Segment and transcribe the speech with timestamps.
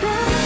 [0.00, 0.37] back